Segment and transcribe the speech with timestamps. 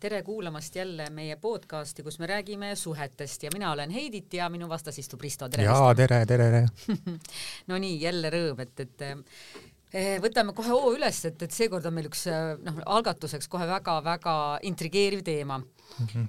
[0.00, 4.68] tere kuulamast jälle meie podcasti, kus me räägime suhetest ja mina olen Heidit ja minu
[4.68, 5.64] vastas istub Risto, tere.
[5.64, 6.98] jaa, tere, tere, tere
[7.68, 11.94] no nii, jälle rõõm, et, et eh, võtame kohe hoo üles, et, et seekord on
[11.94, 12.26] meil üks
[12.66, 14.36] noh, algatuseks kohe väga-väga
[14.66, 15.60] intrigeeriv teema.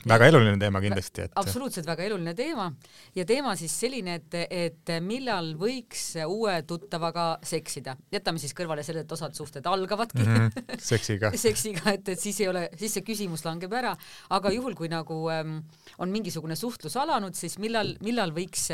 [0.07, 1.33] Väga eluline teema kindlasti, et.
[1.39, 2.67] absoluutselt väga eluline teema.
[3.15, 9.03] Ja teema siis selline, et, et millal võiks uue tuttavaga seksida, jätame siis kõrvale selle,
[9.03, 10.23] et osad suhted algavadki.
[10.23, 10.79] Mm -hmm.
[10.91, 11.31] seksiga.
[11.35, 13.95] Seksiga, et, et siis ei ole, siis see küsimus langeb ära,
[14.29, 15.59] aga juhul, kui nagu ähm,
[15.98, 18.70] on mingisugune suhtlus alanud, siis millal, millal võiks,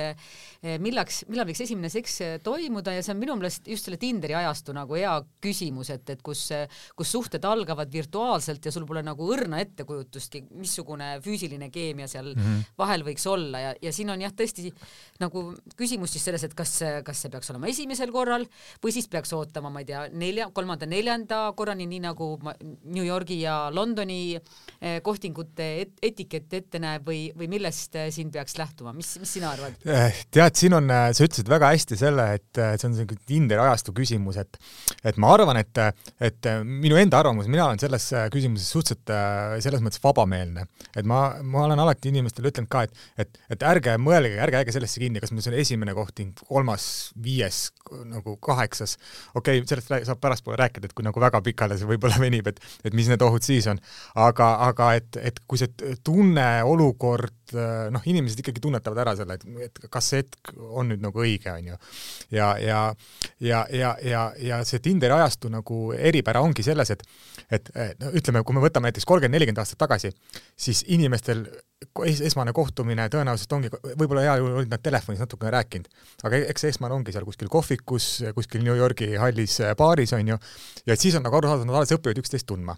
[0.79, 2.93] millaks, millal võiks esimene seks toimuda?
[2.93, 6.49] Ja see on minu meelest just selle Tinderi ajastu nagu hea küsimus, et, et kus,
[6.95, 12.33] kus suhted algavad virtuaalselt ja sul pole nagu õrna ettekujutustki, missugune missugune füüsiline keemia seal
[12.33, 12.63] mm -hmm.
[12.77, 14.71] vahel võiks olla ja, ja siin on jah, tõesti
[15.21, 18.45] nagu küsimus siis selles, et kas, kas see peaks olema esimesel korral
[18.83, 22.39] või siis peaks ootama, ma ei tea, nelja, kolmanda-neljanda korrani, nii nagu
[22.83, 28.31] New Yorgi ja Londoni eh, kohtingute et, etikett ette näeb või, või millest eh, siin
[28.31, 29.77] peaks lähtuma, mis, mis sina arvad?
[29.85, 33.93] Eh, tead, siin on, sa ütlesid väga hästi selle, et see on selline Tinderi ajastu
[33.95, 34.57] küsimus, et
[35.03, 35.79] et ma arvan, et,
[36.23, 40.62] et minu enda arvamus, mina olen selles küsimuses suhteliselt selles mõttes vabameelne,
[40.95, 44.75] et ma, ma olen alati inimestele ütelnud ka, et, et, et ärge mõelge, ärge jääge
[44.75, 46.85] sellesse kinni, kas meil see on esimene kohting, kolmas,
[47.23, 47.65] viies,
[48.09, 48.97] nagu kaheksas.
[49.35, 52.61] okei okay,, sellest saab pärastpoole rääkida, et kui nagu väga pikale see võib-olla venib, et,
[52.83, 53.81] et mis need ohud siis on.
[54.15, 57.55] aga, aga et, et kui see tunne, olukord,
[57.93, 61.51] noh, inimesed ikkagi tunnetavad ära selle, et, et kas see hetk on nüüd nagu õige,
[61.53, 61.79] on ju.
[62.37, 62.81] ja, ja,
[63.43, 67.05] ja, ja, ja, ja see Tinderi ajastu nagu eripära ongi selles, et,
[67.53, 67.69] et
[68.01, 70.11] no ütleme, kui me võtame näiteks kolmkümmend, nelikümmend aastat tagasi,
[70.55, 71.45] siis inimestel
[72.07, 75.89] es esmane kohtumine tõenäoliselt ongi, võib-olla heal juhul olid nad telefonis natukene rääkinud,
[76.23, 80.39] aga eks esmane ongi seal kuskil kohvikus, kuskil New Yorgi hallis baaris, on ju,
[80.87, 82.77] ja siis on nagu arusaadav, nad alles õpivad üksteist tundma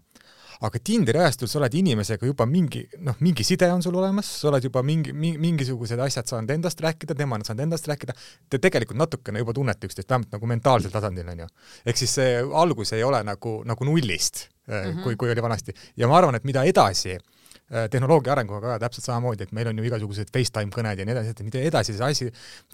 [0.63, 4.47] aga Tinderi ajastul sa oled inimesega juba mingi, noh, mingi side on sul olemas, sa
[4.47, 8.15] oled juba mingi, mingisugused asjad saanud endast rääkida, tema on saanud endast rääkida,
[8.49, 11.49] te tegelikult natukene juba tunnete üksteist, vähemalt nagu mentaalsel tasandil, on ju.
[11.85, 15.03] ehk siis see algus ei ole nagu, nagu nullist mm, -hmm.
[15.03, 15.75] kui, kui oli vanasti.
[15.97, 17.23] ja ma arvan, et mida edasi Äh,
[17.65, 21.33] tehnoloogia arenguga ka täpselt samamoodi, et meil on ju igasugused FaceTime kõned ja nii edasi,
[21.33, 22.27] et mida edasi see asi,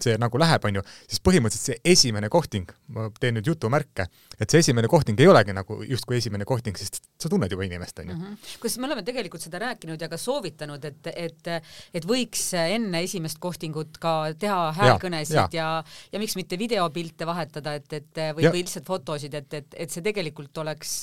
[0.04, 4.52] see nagu läheb, on ju, siis põhimõtteliselt see esimene kohting, ma teen nüüd jutumärke, et
[4.52, 8.10] see esimene kohting ei olegi nagu justkui esimene kohting, sest sa tunned juba inimest, on
[8.10, 8.16] ju.
[8.18, 8.58] Mm -hmm..
[8.60, 11.50] kusjuures me oleme tegelikult seda rääkinud ja ka soovitanud, et, et,
[11.94, 17.26] et võiks enne esimest kohtingut ka teha häälkõnesid ja, ja, ja, ja miks mitte videopilte
[17.26, 21.00] vahetada, et, et või, või lihtsalt fotosid, et, et, et see tegelikult oleks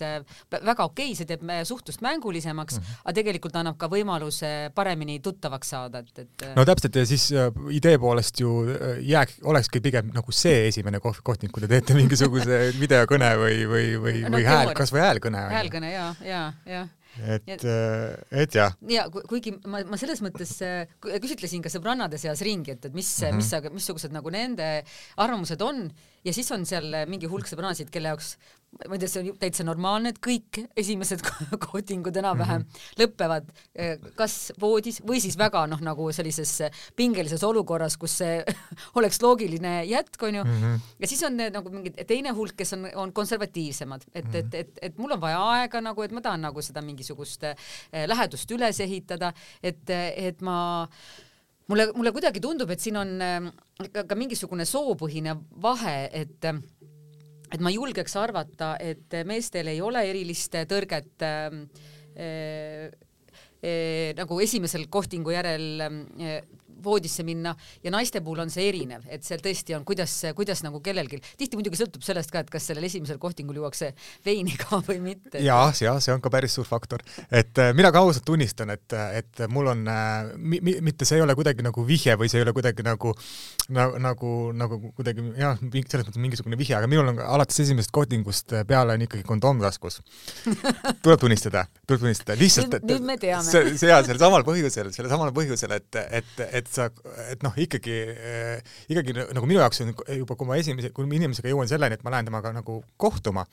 [0.51, 3.01] väga okei okay,, see teeb suhtlust mängulisemaks mm, -hmm.
[3.03, 7.49] aga tegelikult annab ka võimaluse paremini tuttavaks saada, et, et no täpselt ja siis äh,
[7.75, 11.97] idee poolest ju äh, jääk, olekski pigem nagu see esimene koht, kohting, kui te teete
[11.97, 15.43] mingisuguse videokõne või, või, või no,, või hääl, kas või häälkõne.
[15.55, 16.85] häälkõne ja, ja, ja
[17.19, 18.75] et, äh, et jah.
[18.87, 20.53] ja kuigi ma, ma selles mõttes
[21.01, 23.41] küsitlesin ka sõbrannade seas ringi, et, et mis mm, -hmm.
[23.41, 23.79] mis, mhm.
[23.79, 24.69] missugused nagu nende
[25.17, 25.87] arvamused on
[26.23, 28.35] ja siis on seal mingi hulk sõbrannasid, kelle jaoks
[28.87, 31.23] ma ei tea, see on täitsa normaalne, et kõik esimesed
[31.65, 32.99] kohtingud enam-vähem mm -hmm.
[33.01, 38.43] lõpevad eh, kas voodis või siis väga noh, nagu sellises pingelises olukorras, kus see
[38.99, 40.61] oleks loogiline jätk, onju mm.
[40.61, 40.79] -hmm.
[40.99, 44.37] ja siis on nagu mingi teine hulk, kes on, on konservatiivsemad, et mm, -hmm.
[44.37, 47.55] et, et, et mul on vaja aega nagu, et ma tahan nagu seda mingisugust eh,
[48.05, 50.89] lähedust üles ehitada, et, et ma
[51.67, 53.51] mulle, mulle kuidagi tundub, et siin on eh,
[53.91, 56.53] ka, ka mingisugune soopõhine vahe, et
[57.53, 61.55] et ma julgeks arvata, et meestel ei ole erilist tõrget äh,
[62.19, 66.37] äh, nagu esimesel kohtingu järel äh,
[66.83, 70.81] voodisse minna ja naiste puhul on see erinev, et seal tõesti on, kuidas, kuidas nagu
[70.85, 73.91] kellelgi, tihti muidugi sõltub sellest ka, et kas sellel esimesel kohtingul juuakse
[74.25, 75.43] veini ka või mitte.
[75.45, 78.97] ja, ja see on ka päris suur faktor, et äh, mina ka ausalt tunnistan, et,
[79.19, 82.47] et mul on äh, mi,, mitte see ei ole kuidagi nagu vihje või see ei
[82.47, 83.15] ole kuidagi nagu
[83.69, 88.55] nagu, nagu, nagu kuidagi jah, selles mõttes mingisugune vihje, aga minul on alates esimesest kohtingust
[88.67, 89.99] peale on ikkagi kondoom taskus
[91.03, 92.77] tuleb tunnistada, tuleb tunnistada, lihtsalt.
[92.87, 93.45] nüüd me teame.
[93.45, 96.87] see, see ja sellel samal põhjusel, sellel samal põhjusel, et, et, et et sa,
[97.33, 101.17] et noh, ikkagi äh,, ikkagi nagu minu jaoks on juba, kui ma esimese, kui ma
[101.17, 103.45] inimesega jõuan selleni, et ma lähen temaga nagu kohtuma,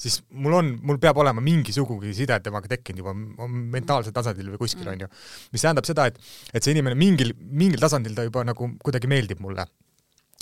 [0.00, 4.84] siis mul on, mul peab olema mingisugugi side temaga tekkinud juba mentaalsel tasandil või kuskil
[4.88, 5.10] mm., onju.
[5.54, 6.20] mis tähendab seda, et,
[6.52, 9.68] et see inimene mingil, mingil tasandil ta juba nagu kuidagi meeldib mulle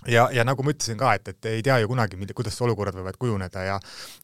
[0.07, 3.19] ja, ja nagu ma ütlesin ka, et, et ei tea ju kunagi, kuidas olukorrad võivad
[3.21, 3.77] kujuneda ja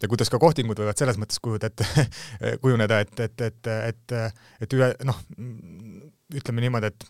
[0.03, 1.85] ja kuidas ka kohtingud võivad selles mõttes kujuda, et
[2.65, 4.19] kujuneda, et, et, et, et,
[4.65, 5.23] et ühe noh,
[6.39, 7.09] ütleme niimoodi, et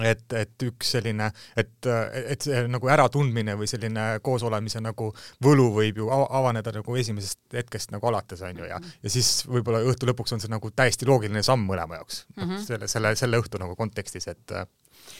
[0.00, 1.28] et, et üks selline,
[1.58, 1.88] et,
[2.32, 5.10] et see nagu äratundmine või selline koosolemise nagu
[5.44, 9.82] võlu võib ju avaneda nagu esimesest hetkest nagu alates, on ju, ja ja siis võib-olla
[9.84, 12.62] õhtu lõpuks on see nagu täiesti loogiline samm mõlema jaoks mm, -hmm.
[12.64, 14.56] selle, selle, selle õhtu nagu kontekstis, et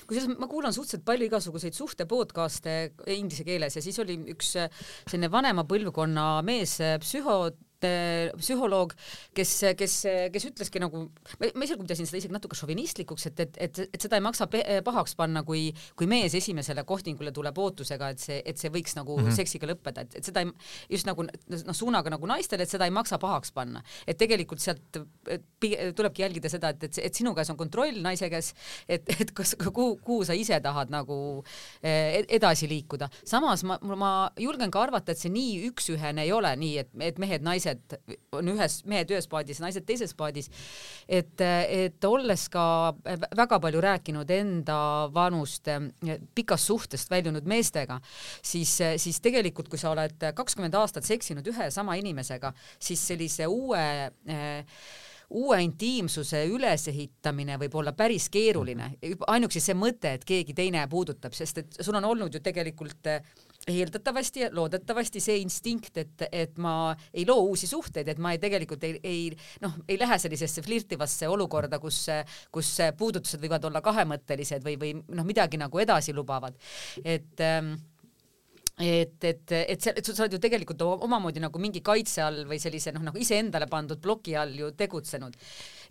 [0.09, 2.79] kusjuures ma kuulan suhteliselt palju igasuguseid suhte podcast'e
[3.13, 7.53] inglise keeles ja siis oli üks selline vanema põlvkonna mees, psühho
[8.39, 8.95] psühholoog,
[9.35, 9.97] kes, kes,
[10.35, 11.07] kes ütleski nagu,
[11.41, 15.17] ma esialgu pidasin seda isegi natuke šovinistlikuks, et, et, et, et seda ei maksa pahaks
[15.19, 15.69] panna, kui,
[15.99, 19.37] kui mees esimesele kohtingule tuleb ootusega, et see, et see võiks nagu mm -hmm.
[19.37, 20.53] seksiga lõppeda, et, et seda ei,
[20.91, 23.83] just nagu noh, suunaga nagu naistele, et seda ei maksa pahaks panna.
[24.07, 24.99] et tegelikult sealt
[25.97, 28.53] tulebki jälgida seda, et, et, et sinu käes on kontroll naise käes,
[28.89, 31.17] et, et kas, kuhu, kuhu sa ise tahad nagu
[31.83, 33.09] eh, edasi liikuda.
[33.25, 37.19] samas ma, ma julgen ka arvata, et see nii üks-ühene ei ole, nii et, et
[37.23, 37.97] mehed-naised naised
[38.33, 40.51] on ühes, mehed ühes paadis, naised teises paadis.
[41.09, 42.95] et, et olles ka
[43.37, 45.69] väga palju rääkinud enda vanust
[46.35, 48.01] pikast suhtest väljunud meestega,
[48.43, 54.11] siis, siis tegelikult, kui sa oled kakskümmend aastat seksinud ühe sama inimesega, siis sellise uue
[54.29, 54.67] äh,
[55.33, 58.91] uue intiimsuse ülesehitamine võib olla päris keeruline,
[59.33, 63.09] ainuüksi see mõte, et keegi teine puudutab, sest et sul on olnud ju tegelikult
[63.69, 68.83] eeldatavasti loodetavasti see instinkt, et, et ma ei loo uusi suhteid, et ma ei tegelikult
[68.89, 69.23] ei, ei
[69.63, 72.05] noh, ei lähe sellisesse flirtivasse olukorda, kus,
[72.51, 76.59] kus puudutused võivad olla kahemõttelised või, või noh, midagi nagu edasi lubavad.
[77.05, 77.75] et ähm,
[78.83, 82.59] et, et, et see, et sa oled ju tegelikult omamoodi nagu mingi kaitse all või
[82.63, 85.37] sellise noh, nagu iseendale pandud ploki all ju tegutsenud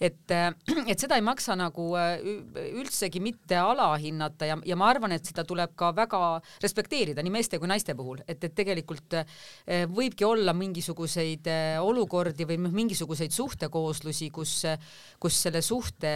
[0.01, 0.49] et, äh,
[0.91, 2.17] et seda ei maksa nagu äh,
[2.81, 6.21] üldsegi mitte alahinnata ja, ja ma arvan, et seda tuleb ka väga
[6.63, 11.47] respekteerida nii meeste kui naiste puhul, et, et tegelikult äh, võibki olla mingisuguseid
[11.81, 14.55] olukordi või mingisuguseid suhtekooslusi, kus,
[15.21, 16.11] kus selle suhte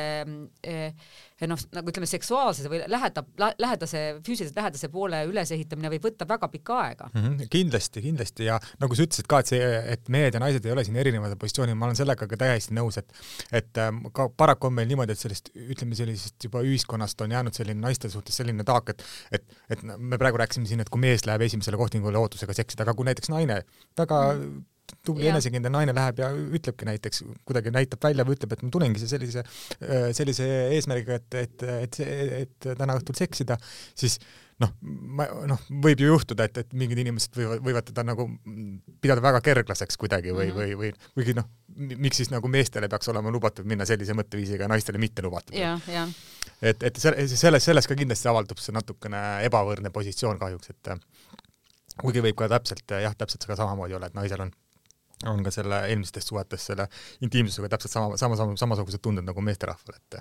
[1.46, 3.28] noh, nagu ütleme, seksuaalse või lähedab,
[3.60, 7.22] lähedase, füüsiliselt lähedase poole ülesehitamine võib võtta väga pikka aega mm.
[7.22, 10.74] -hmm, kindlasti, kindlasti ja nagu sa ütlesid ka, et see, et mehed ja naised ei
[10.74, 13.12] ole siin erinevad positsioonid, ma olen sellega ka täiesti nõus, et
[13.56, 17.36] et et ähm, ka paraku on meil niimoodi, et sellist, ütleme sellisest juba ühiskonnast on
[17.36, 19.04] jäänud selline naiste suhtes selline taak, et
[19.36, 22.95] et, et me praegu rääkisime siin, et kui mees läheb esimesele kohtingule ootusega seksida, aga
[22.95, 23.63] kui näiteks naine
[23.98, 24.63] väga mm
[25.06, 29.02] tubli enesekindel naine läheb ja ütlebki näiteks, kuidagi näitab välja või ütleb, et ma tulengi
[29.02, 29.44] sellise,
[30.18, 30.48] sellise
[30.78, 32.02] eesmärgiga, et, et, et,
[32.42, 33.58] et täna õhtul seksida,
[33.98, 34.20] siis
[34.62, 34.72] noh,
[35.18, 38.28] ma noh, võib ju juhtuda, et, et mingid inimesed võivad, võivad teda nagu
[39.04, 40.80] pidada väga kerglaseks kuidagi või mm, -hmm.
[40.80, 41.50] või, või kuigi noh,
[42.06, 45.56] miks siis nagu meestele peaks olema lubatud minna sellise mõtteviisiga ja naistele mitte lubatud.
[46.62, 50.94] et, et selles, selles ka kindlasti avaldub see natukene ebavõrdne positsioon kahjuks, et
[52.02, 54.54] kuigi võib ka täpselt jah, täpselt ka samamoodi olla, et naisel on
[55.24, 56.88] on ka selle eelmistes suhetes selle
[57.24, 60.18] intiimsusega täpselt sama, sama, sama, samasugused tunded nagu meesterahval, et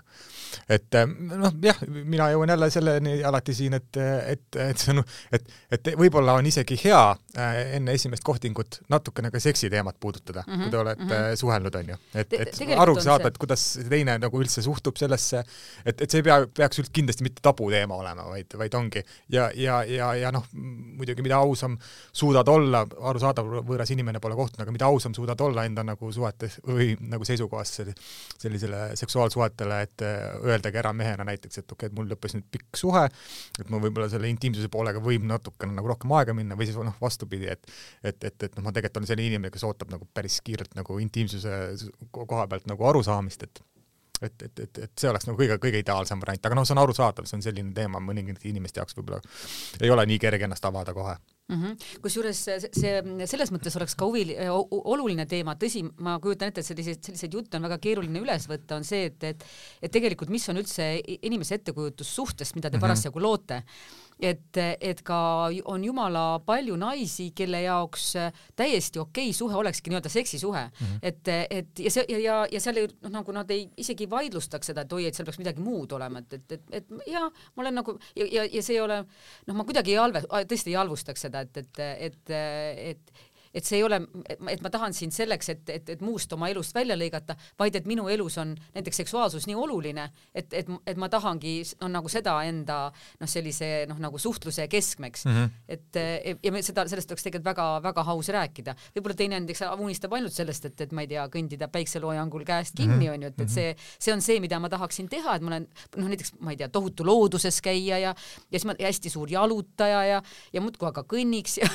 [0.71, 0.99] et
[1.35, 3.99] noh, jah, mina jõuan jälle selleni alati siin, et,
[4.31, 5.03] et, et see on,
[5.35, 7.01] et, et võib-olla on isegi hea
[7.39, 11.37] äh, enne esimest kohtingut natukene ka seksiteemat puudutada mm, -hmm, kui te olete mm -hmm.
[11.43, 11.97] suhelnud, on ju.
[12.15, 15.45] et, et aru saada, et kuidas teine nagu üldse suhtub sellesse,
[15.85, 19.51] et, et see ei pea, peaks üldse kindlasti mitte tabuteema olema, vaid, vaid ongi ja,
[19.55, 21.79] ja, ja, ja noh, muidugi mida ausam
[22.13, 26.59] suudad olla, arusaadav, võõras inimene pole kohtunud, aga mida ausam suudad olla enda nagu suhetes
[26.67, 27.81] või nagu seisukohast
[28.41, 32.49] sellisele seksuaalsuhetele, et äh, öeldagi ära mehena näiteks, et okei okay,, et mul lõppes nüüd
[32.55, 33.05] pikk suhe,
[33.61, 36.97] et ma võib-olla selle intiimsuse poolega võib natukene nagu rohkem aega minna või siis noh,
[37.03, 37.71] vastupidi, et
[38.05, 40.99] et, et, et noh, ma tegelikult olen selline inimene, kes ootab nagu päris kiirelt nagu
[41.03, 41.61] intiimsuse
[42.15, 43.63] koha pealt nagu arusaamist, et
[44.27, 46.83] et, et, et, et see oleks nagu kõige, kõige ideaalsem variant, aga noh, see on
[46.83, 49.21] arusaadav, see on selline teema mõningate inimeste jaoks võib-olla
[49.81, 51.17] ei ole nii kerge ennast avada kohe.
[51.53, 51.99] Mm -hmm..
[52.01, 52.39] kusjuures
[52.73, 52.93] see,
[53.29, 57.59] selles mõttes oleks ka huvi, oluline teema, tõsi, ma kujutan ette, et selliseid, selliseid jutte
[57.61, 59.45] on väga keeruline üles võtta, on see, et, et
[59.83, 60.87] et tegelikult, mis on üldse
[61.21, 62.87] inimese ettekujutus suhtest, mida te mm -hmm.
[62.87, 63.63] parasjagu loote
[64.25, 65.19] et, et ka
[65.71, 68.07] on jumala palju naisi, kelle jaoks
[68.57, 70.99] täiesti okei suhe olekski nii-öelda seksisuhe mm, -hmm.
[71.03, 74.73] et, et ja see ja, ja, ja seal ei noh, nagu nad ei isegi vaidlustaks
[74.73, 77.67] seda, et oi, et seal peaks midagi muud olema, et, et, et, et ja ma
[77.67, 80.81] olen nagu ja, ja, ja see ei ole noh, ma kuidagi ei halve, tõesti ei
[80.81, 82.35] halvustaks seda, et, et, et,
[82.93, 83.25] et
[83.55, 84.01] et see ei ole,
[84.51, 87.87] et ma tahan sind selleks, et, et, et muust oma elust välja lõigata, vaid et
[87.87, 92.37] minu elus on näiteks seksuaalsus nii oluline, et, et, et ma tahangi no nagu seda
[92.49, 95.37] enda noh, sellise noh, nagu suhtluse keskmeks mm.
[95.37, 95.51] -hmm.
[95.69, 98.75] et ja me seda, sellest oleks tegelikult väga-väga aus rääkida.
[98.97, 102.95] võib-olla teine näiteks unistab ainult sellest, et, et ma ei tea, kõndida päikseloojangul käest kinni
[102.95, 103.15] mm, -hmm.
[103.15, 103.55] on ju, et, et mhm.
[103.55, 106.57] see, see on see, mida ma tahaksin teha, et ma olen noh, näiteks ma ei
[106.57, 108.15] tea, tohutu looduses käia ja,
[108.51, 111.71] ja siis ma hästi suur jalutaja ja, ja muudkui aga kõnniks ja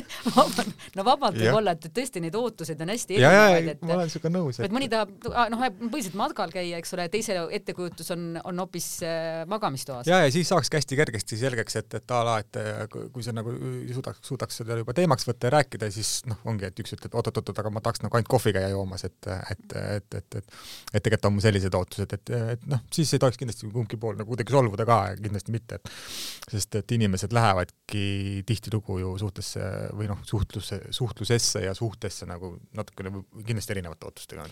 [0.96, 4.32] no vabalt võib olla, et tõesti neid ootuseid on hästi erinevaid, et ma olen sinuga
[4.34, 5.12] nõus, et mõni tahab,
[5.52, 10.08] noh, põhiliselt matkal käia, eks ole, teise ettekujutus on, on hoopis äh, magamistoas.
[10.10, 12.60] ja, ja siis saakski hästi kergesti selgeks, et, et a la, et
[13.14, 13.54] kui sa nagu
[13.92, 17.54] suudaks, suudaks seda juba teemaks võtta ja rääkida, siis noh, ongi, et üks ütleb oot-oot-oot,
[17.62, 19.18] aga ma tahaks nagu ainult kohvi käia joomas, et,
[19.50, 20.58] et, et, et, et
[20.94, 24.18] et tegelikult on mul sellised ootused, et, et noh, siis ei tohiks kindlasti kumbki pool
[24.18, 25.92] nagu kuidagi solvuda ka, kindlasti mitte, et
[26.50, 28.04] sest et inimesed lähevadki
[28.48, 33.12] tihtilugu ju suhtesse või noh, suhtluse, suhtlusesse ja suhtesse nagu natukene
[33.46, 34.46] kindlasti erinevate ootustega,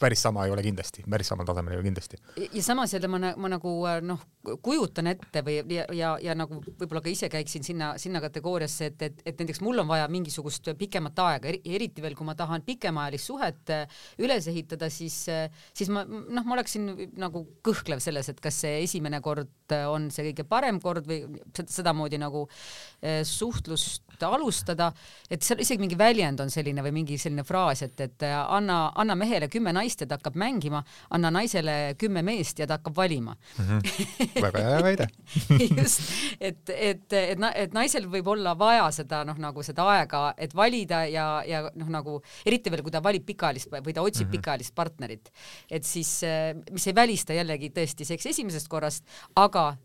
[0.00, 2.20] päris sama ei ole kindlasti, päris samal tasemel ei ole kindlasti.
[2.48, 4.24] ja samas jälle ma, ma nagu noh,
[4.64, 9.06] kujutan ette või ja, ja, ja nagu võib-olla ka ise käiksin sinna, sinna kategooriasse, et,
[9.08, 13.30] et, et näiteks mul on vaja mingisugust pikemat aega, eriti veel, kui ma tahan pikemaajalist
[13.30, 15.46] suhet äh, üles ehitada, siis, äh,
[15.76, 19.50] siis ma noh, ma oleksin nagu kõhklev selles, et kas see esimene kord
[19.88, 21.22] on see kõige parem kord või
[21.62, 24.92] sedamoodi nagu äh, suhtlust alustada,
[25.32, 29.16] et seal isegi mingi väljend on selline või mingi selline fraas, et, et anna, anna
[29.18, 30.82] mehele kümme naist ja ta hakkab mängima,
[31.14, 33.68] anna naisele kümme meest ja ta hakkab valima mm.
[33.68, 34.40] -hmm.
[34.46, 35.08] väga hea väide
[35.76, 36.02] just,
[36.40, 41.04] et, et, et, et naisel võib olla vaja seda noh, nagu seda aega, et valida
[41.10, 44.36] ja, ja noh, nagu eriti veel, kui ta valib pikaajalist või ta otsib mm -hmm.
[44.38, 45.32] pikaajalist partnerit,
[45.70, 46.20] et siis,
[46.70, 49.04] mis ei välista jällegi tõesti seks esimesest korrast,
[49.36, 49.76] aga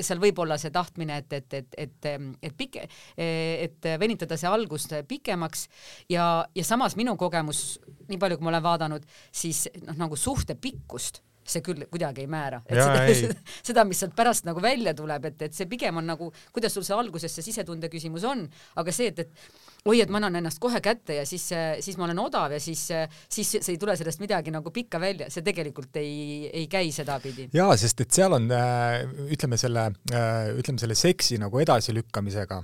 [0.00, 2.08] seal võib olla see tahtmine, et, et, et, et,
[2.42, 2.86] et pike,
[3.16, 5.66] et venitada see algus pikemaks
[6.12, 10.56] ja, ja samas minu kogemus, nii palju, kui ma olen vaadanud, siis noh, nagu suhte
[10.58, 13.34] pikkust see küll kuidagi ei määra, et ja, seda,
[13.70, 16.86] seda, mis sealt pärast nagu välja tuleb, et, et see pigem on nagu, kuidas sul
[16.86, 18.46] see alguses see sisetunde küsimus on,
[18.80, 21.48] aga see, et, et oi, et ma annan ennast kohe kätte ja siis,
[21.82, 22.84] siis ma olen odav ja siis,
[23.32, 27.48] siis ei tule sellest midagi nagu pikka välja, see tegelikult ei, ei käi sedapidi.
[27.54, 29.02] jaa, sest et seal on äh,
[29.34, 32.62] ütleme selle, äh, ütleme selle seksi nagu edasilükkamisega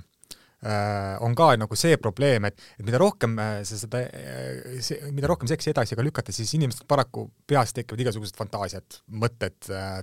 [1.23, 5.47] on ka nagu see probleem, et, et mida rohkem äh, sa seda, äh, mida rohkem
[5.47, 9.57] seksi edasi ka lükata, siis inimestel paraku peas tekivad igasugused fantaasiad, mõtted,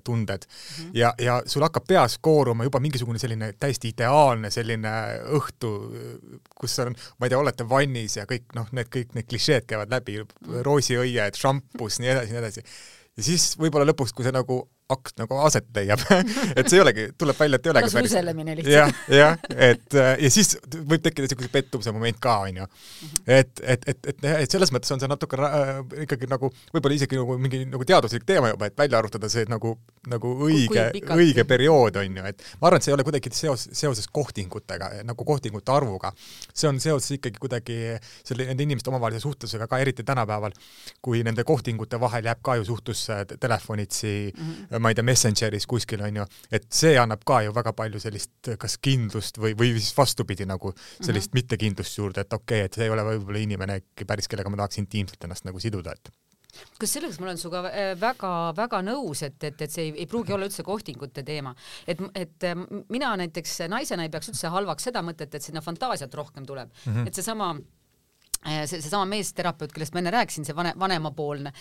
[0.05, 0.95] tunded mm -hmm.
[0.97, 4.93] ja, ja sul hakkab peas kooruma juba mingisugune selline täiesti ideaalne selline
[5.37, 5.73] õhtu,
[6.57, 9.93] kus on, ma ei tea, olete vannis ja kõik noh, need kõik need klišeed käivad
[9.93, 10.63] läbi, mhm.
[10.65, 12.65] roosiõied, šampus, nii edasi, nii edasi.
[13.17, 16.02] ja siis võib-olla lõpuks, kui see nagu akt nagu aset leiab
[16.59, 18.12] et see ei olegi, tuleb välja, et ei olegi päris.
[18.12, 18.75] suuselemine lihtsalt.
[18.76, 22.66] jah, jah, et äh, ja siis võib tekkida niisuguse pettumuse moment ka, onju.
[23.26, 27.19] et, et, et, et, et selles mõttes on see natuke äh, ikkagi nagu võib-olla isegi
[27.19, 29.73] nagu mingi nagu teaduslik teema juba, et välja arvutada see nagu,
[30.12, 34.07] nagu õige, õige periood, onju, et ma arvan, et see ei ole kuidagi seos, seoses
[34.07, 36.12] kohtingutega, nagu kohtingute arvuga.
[36.55, 37.81] see on seoses ikkagi kuidagi
[38.23, 40.55] selle, nende inimeste omavahelise suhtlusega ka eriti tänapäeval,
[41.02, 43.09] kui nende kohtingute vahel jääb ka ju suhtlus
[43.40, 47.54] telefonitsi mm, -hmm ma ei tea, Messengeris kuskil on ju, et see annab ka ju
[47.56, 51.40] väga palju sellist kas kindlust või, või siis vastupidi nagu sellist mm -hmm.
[51.40, 54.78] mittekindlust juurde, et okei okay,, et see ei ole võib-olla inimene päris, kellega ma tahaks
[54.83, 56.11] intiimselt ennast nagu siduda, et
[56.80, 57.62] kas selles ma olen sinuga
[58.00, 61.54] väga-väga äh, nõus, et, et, et see ei, ei pruugi olla üldse kohtingute teema,
[61.87, 62.54] et, et äh,
[62.88, 66.92] mina näiteks naisena ei peaks üldse halvaks seda mõtet, et sinna fantaasiat rohkem tuleb mm,
[66.92, 67.06] -hmm.
[67.06, 67.75] et seesama Äh,
[68.47, 71.53] see, seesama meesterapeut, kellest ma enne rääkisin, see vanem, vanemapoolne,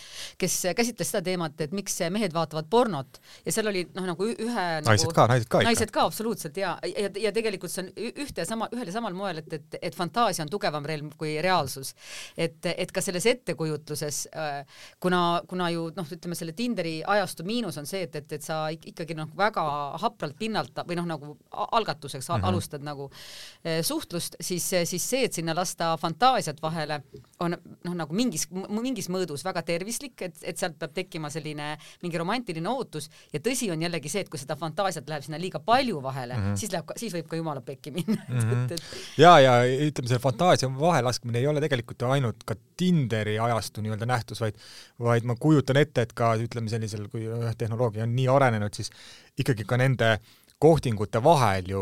[0.41, 4.65] kes käsitles seda teemat, et miks mehed vaatavad pornot ja seal oli noh, nagu ühe
[4.85, 5.69] naised nagu, ka, naised ka ikka.
[5.69, 7.91] naised ka absoluutselt ja, ja, ja tegelikult see on
[8.23, 11.35] ühte ja sama, ühel ja samal moel, et, et, et fantaasia on tugevam relv kui
[11.43, 11.93] reaalsus.
[12.37, 17.79] et, et ka selles ettekujutluses, äh, kuna, kuna ju noh, ütleme selle Tinderi ajastu miinus
[17.81, 19.65] on see, et, et, et sa ikkagi noh, väga
[20.01, 22.49] hapralt pinnalt või noh, nagu algatuseks mm -hmm.
[22.49, 26.99] alustad nagu äh, suhtlust, siis, siis see, et sinna lasta fantaasiat vahele, vahele
[27.43, 32.19] on noh, nagu mingis, mingis mõõdus väga tervislik, et, et sealt peab tekkima selline mingi
[32.19, 36.01] romantiline ootus ja tõsi on jällegi see, et kui seda fantaasiat läheb sinna liiga palju
[36.03, 36.59] vahele mm, -hmm.
[36.59, 38.39] siis läheb, siis võib ka jumala pekki minna mm.
[38.39, 38.63] -hmm.
[38.65, 39.19] Et, et...
[39.21, 44.41] ja, ja ütleme, see fantaasia vahelaskmine ei ole tegelikult ainult ka Tinderi ajastu nii-öelda nähtus,
[44.41, 44.57] vaid,
[44.99, 47.23] vaid ma kujutan ette, et ka ütleme sellisel, kui
[47.57, 48.91] tehnoloogia on nii arenenud, siis
[49.39, 51.81] ikkagi ka nende äh, kohtingute vahel ju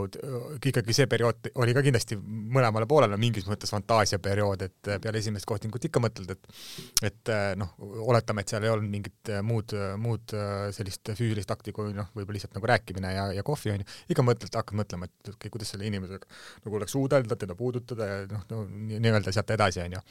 [0.65, 5.85] ikkagi see periood oli ka kindlasti mõlemale poolele mingis mõttes fantaasiaperiood, et peale esimest kohtingut
[5.85, 7.69] ikka mõtled, et et noh,
[8.07, 10.33] oletame, et seal ei olnud mingit muud, muud
[10.73, 14.57] sellist füüsilist akti kui noh, võib-olla lihtsalt nagu rääkimine ja, ja kohvi onju, ikka mõtled,
[14.57, 16.25] hakkad mõtlema, et okei kuidas selle inimesega
[16.65, 20.01] nagu oleks suudelda, teda puudutada ja noh no, nii-öelda sealt edasi onju.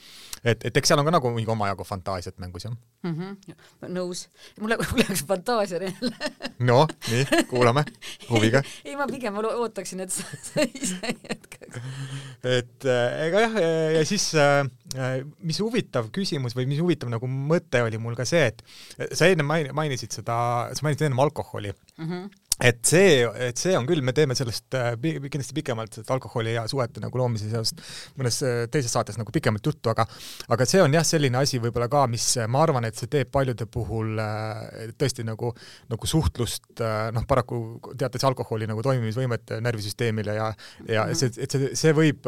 [0.44, 3.14] et, et eks seal on ka nagu mingi omajagu fantaasiat mängus jah mm.
[3.18, 3.90] -hmm.
[3.90, 4.28] nõus,
[4.60, 6.32] mulle läks fantaasia jälle
[6.70, 7.84] no nii, kuulame
[8.30, 11.80] huviga ei, ma pigem ootaksin, et sa, sa ise jätkaks.
[12.42, 13.58] et äh, ega jah,
[13.98, 14.62] ja siis äh,
[15.40, 19.46] mis huvitav küsimus või mis huvitav nagu mõte oli mul ka see, et sa enne
[19.46, 20.36] mainisid seda,
[20.72, 22.06] sa mainisid ennem alkoholi mm.
[22.06, 22.30] -hmm
[22.62, 26.64] et see, et see on küll, me teeme sellest äh, kindlasti pikemalt, sellest alkoholi ja
[26.70, 27.82] suhete nagu loomise seost
[28.20, 30.06] mõnes äh, teises saates nagu pikemalt juttu, aga
[30.52, 33.66] aga see on jah, selline asi võib-olla ka, mis ma arvan, et see teeb paljude
[33.72, 35.52] puhul äh, tõesti nagu,
[35.90, 37.58] nagu suhtlust noh, paraku
[37.98, 40.48] teates alkoholi nagu toimimisvõimet närvisüsteemile ja
[40.88, 41.18] ja -hmm.
[41.18, 42.26] see, et see, see võib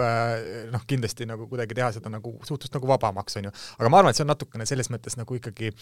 [0.72, 3.54] noh, kindlasti nagu kuidagi teha seda nagu suhtlust nagu vabamaks, on ju.
[3.78, 5.72] aga ma arvan, et see on natukene selles mõttes nagu ikkagi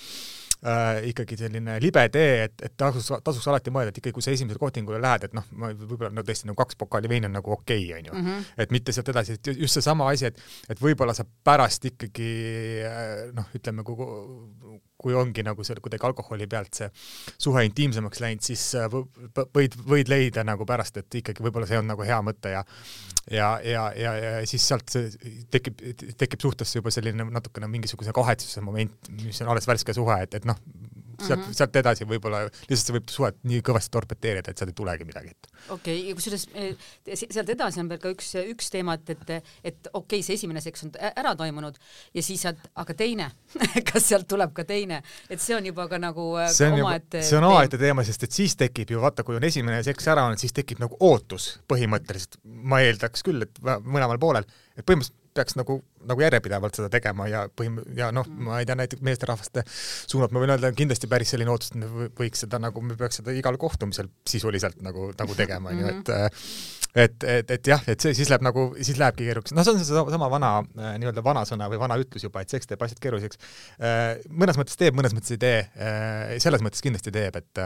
[0.66, 4.34] äh, ikkagi selline libe tee, et, et tasuks, tasuks alati mõelda, et ikkagi kui sa
[4.34, 7.54] esimesele kohtingule lähed, et noh, ma võib-olla no tõesti nagu kaks pokaali veini on nagu
[7.56, 8.14] okei okay,, onju.
[8.18, 8.48] Mhm.
[8.64, 10.40] et mitte sealt edasi, et just seesama asi, et,
[10.72, 12.30] et võib-olla sa pärast ikkagi
[13.36, 14.10] noh, ütleme, kui,
[15.02, 16.90] kui ongi nagu seal kuidagi alkoholi pealt see
[17.46, 18.64] suhe intiimsemaks läinud, siis
[19.54, 22.64] võid, võid leida nagu pärast, et ikkagi võib-olla see on nagu hea mõte ja
[23.30, 25.10] ja, ja, ja, ja siis sealt see
[25.52, 25.78] tekib,
[26.18, 30.48] tekib suhtesse juba selline natukene mingisuguse kahetsuse moment, mis on alles värske suhe, et, et
[30.48, 30.58] noh,
[31.22, 31.58] sealt mm, -hmm.
[31.58, 35.34] sealt edasi võib-olla lihtsalt see võib suhet nii kõvasti torpeteerida, et sealt ei tulegi midagi.
[35.68, 36.84] okei okay,, ja kusjuures eh,
[37.22, 40.60] sealt edasi on veel ka üks, üks teema, et, et, et okei okay,, see esimene
[40.64, 41.78] seks on ära toimunud
[42.14, 43.30] ja siis sealt, aga teine
[43.92, 47.22] kas sealt tuleb ka teine, et see on juba ka nagu eh, see on omaette
[47.26, 50.26] see on omaette teema, sest et siis tekib ju vaata, kui on esimene seks ära
[50.26, 55.56] olnud, siis tekib nagu ootus põhimõtteliselt, ma eeldaks küll, et mõlemal poolel, et põhimõtteliselt peaks
[55.58, 58.48] nagu, nagu järjepidevalt seda tegema ja põhim- ja noh, mm.
[58.48, 62.08] ma ei tea, näiteks meesterahvaste suunalt ma võin öelda, kindlasti päris selline ootus, et me
[62.18, 66.48] võiks seda nagu, me peaks seda igal kohtumisel sisuliselt nagu, nagu tegema, onju, et äh,
[66.92, 69.80] et, et, et jah, et see siis läheb nagu, siis lähebki keerukaks, noh, see on
[69.80, 73.40] seesama sama vana äh, nii-öelda vanasõna või vana ütlus juba, et seks teeb asjad keeruliseks
[73.80, 74.20] äh,.
[74.28, 75.62] mõnes mõttes teeb, mõnes mõttes ei tee
[76.42, 77.64] selles mõttes kindlasti teeb, et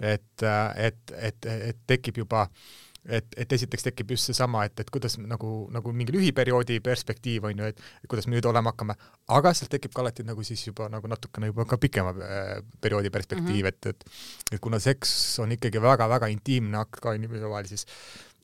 [0.00, 0.42] et,
[0.80, 2.72] et, et, et tekib juba äh,
[3.08, 7.62] et, et esiteks tekib just seesama, et, et kuidas nagu, nagu mingi lühiperioodi perspektiiv on
[7.62, 8.96] ju, et kuidas me nüüd olema hakkame,
[9.36, 13.12] aga sealt tekib ka alati nagu siis juba nagu natukene juba ka pikema äh, perioodi
[13.14, 13.68] perspektiiv mm, -hmm.
[13.68, 17.86] et, et et kuna seks on ikkagi väga-väga intiimne akt ka inimese vahel, siis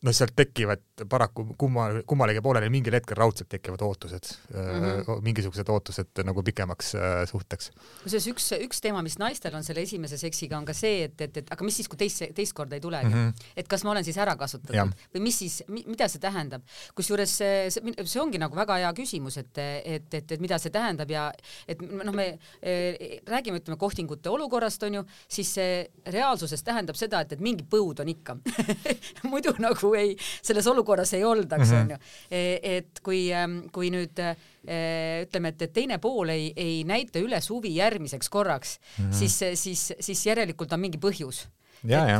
[0.00, 5.20] noh, sealt tekivad paraku kumma, kummalegi poolele mingil hetkel raudselt tekivad ootused mm, -hmm.
[5.24, 6.92] mingisugused ootused nagu pikemaks
[7.30, 7.70] suhteks.
[8.02, 11.36] kusjuures üks, üks teema, mis naistel on selle esimese seksiga, on ka see, et, et,
[11.36, 13.52] et aga mis siis, kui teist, teist korda ei tulegi mm, -hmm.
[13.56, 14.86] et kas ma olen siis ära kasutatud ja.
[15.14, 19.58] või mis siis, mida see tähendab, kusjuures see, see, ongi nagu väga hea küsimus, et,
[19.84, 21.28] et, et, et mida see tähendab ja
[21.68, 27.32] et noh, me e, räägime, ütleme kohtingute olukorrast onju, siis see reaalsuses tähendab seda, et,
[27.32, 28.36] et mingi põud on ikka
[29.32, 31.80] muidu nagu nagu ei, selles olukorras ei oldaks, mhm.
[31.80, 31.98] onju.
[32.30, 32.42] E,
[32.76, 34.34] et kui, ähm, kui nüüd e,
[35.26, 39.12] ütleme, et, et teine pool ei, ei näita üles huvi järgmiseks korraks mm, -hmm.
[39.12, 41.46] siis, siis, siis järelikult on mingi põhjus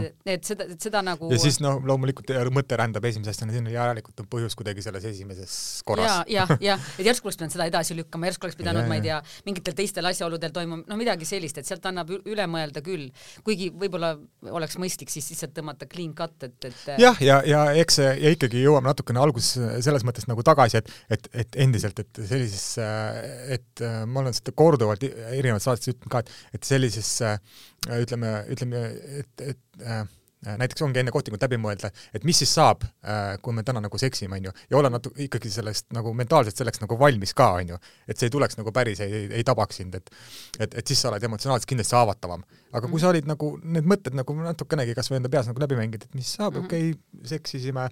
[0.01, 3.73] et, et seda, et seda nagu ja siis noh, loomulikult mõte rändab esimese asjana sinna,
[3.75, 5.55] järelikult on põhjus kuidagi selles esimeses
[5.87, 6.23] korras.
[6.31, 9.05] ja, ja, ja, et järsku oleks pidanud seda edasi lükkama, järsku oleks pidanud, ma ei
[9.05, 13.09] tea, mingitel teistel asjaoludel toimuma, no midagi sellist, et sealt annab üle mõelda küll,
[13.47, 14.15] kuigi võib-olla
[14.51, 18.11] oleks mõistlik siis lihtsalt tõmmata clean cut, et, et jah, ja, ja, ja eks see
[18.25, 22.67] ja ikkagi jõuame natukene alguses selles mõttes nagu tagasi, et, et, et endiselt, et sellises,
[23.57, 27.11] et ma olen seda korduvalt erinevates saadetes ütelnud ka, et, et sellises
[27.89, 28.81] ütleme, ütleme,
[29.21, 30.03] et, et äh,
[30.47, 33.99] näiteks ongi enne kohtingut läbi mõelda, et mis siis saab, äh, kui me täna nagu
[34.01, 37.79] seksime, onju, ja olla natuke ikkagi sellest nagu mentaalselt selleks nagu valmis ka, onju.
[38.09, 40.11] et see ei tuleks nagu päris, ei, ei tabaks sind, et
[40.59, 42.45] et, et siis sa oled emotsionaalselt kindlasti haavatavam.
[42.73, 45.79] Aga kui sa olid nagu, need mõtted nagu natukenegi kas või enda peas nagu läbi
[45.79, 46.69] mänginud, et mis saab, mhm.
[46.69, 47.87] okei okay,, seksisime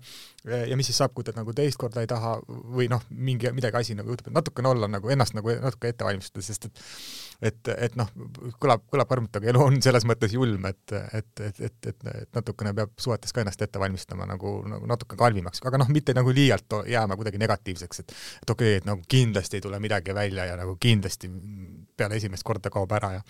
[0.45, 3.81] ja mis siis saab, kui ta nagu teist korda ei taha või noh, mingi, midagi
[3.81, 6.85] asi nagu juhtub, et natukene olla nagu ennast nagu natuke ette valmistada, sest et
[7.39, 8.09] et, et noh,
[8.59, 12.33] kõlab, kõlab karmilt, aga elu on selles mõttes julm, et, et, et, et, et, et
[12.35, 16.35] natukene peab suhetes ka ennast ette valmistama nagu, nagu natuke kalvimaks, aga noh, mitte nagu
[16.35, 20.49] liialt jääma kuidagi negatiivseks, et et okei okay,, et nagu kindlasti ei tule midagi välja
[20.51, 21.31] ja nagu kindlasti
[21.99, 23.23] peale esimest korda kaob ära ja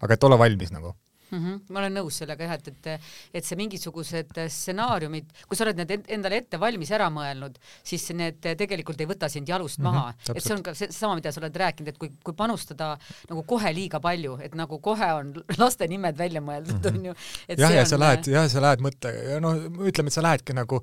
[0.00, 0.94] aga et olla valmis nagu
[1.30, 1.38] mm.
[1.38, 1.60] -hmm.
[1.68, 6.08] ma olen nõus sellega jah, et, et, et see mingisugused stsenaariumid, kui sa oled need
[6.16, 10.14] endale ette valmis ära mõelnud, siis need tegelikult ei võta sind jalust mm -hmm, maha,
[10.34, 12.94] et see on ka seesama, mida sa oled rääkinud, et kui, kui panustada
[13.30, 16.98] nagu kohe liiga palju, et nagu kohe on laste nimed välja mõeldud mm, -hmm.
[16.98, 17.14] on ju.
[17.56, 19.54] jah, ja sa lähed, jah, sa lähed mõttega, no
[19.86, 20.82] ütleme, et sa lähedki nagu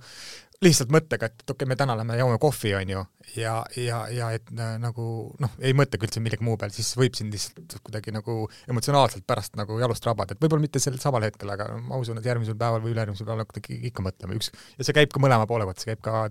[0.64, 3.04] lihtsalt mõttega, et okei okay,, me täna lähme joome kohvi, onju,
[3.38, 5.06] ja, ja, ja et äh, nagu
[5.44, 8.38] noh, ei mõtlegi üldse millegi muu peale, siis võib sind lihtsalt kuidagi nagu
[8.72, 12.30] emotsionaalselt pärast nagu jalust rabada, et võib-olla mitte sel samal hetkel, aga ma usun, et
[12.30, 15.70] järgmisel päeval või ülejärgmisel päeval hakkad ikka mõtlema, üks, ja see käib ka mõlema poole
[15.70, 16.28] kohta, see käib ka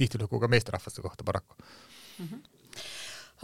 [0.00, 2.26] tihtilugu ka meesterahvaste kohta paraku mm.
[2.26, 2.59] -hmm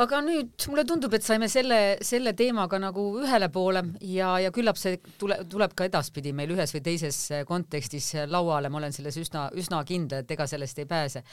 [0.03, 4.81] aga nüüd mulle tundub, et saime selle, selle teemaga nagu ühele poole ja, ja küllap
[4.81, 9.49] see tule, tuleb ka edaspidi meil ühes või teises kontekstis lauale, ma olen selles üsna,
[9.57, 11.25] üsna kindel, et ega sellest ei pääse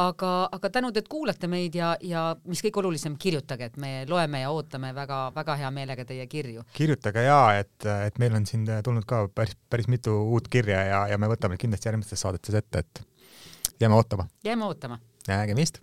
[0.00, 4.42] aga, aga tänud, et kuulate meid ja, ja mis kõige olulisem, kirjutage, et me loeme
[4.42, 6.64] ja ootame väga-väga hea meelega teie kirju.
[6.76, 7.76] kirjutage ja et,
[8.08, 11.60] et meil on siin tulnud ka päris, päris mitu uut kirja ja, ja me võtame
[11.60, 13.06] kindlasti järgmistes saadetes ette, et
[13.80, 14.28] jääme ootama.
[14.44, 15.00] jääme ootama.
[15.28, 15.82] nägemist.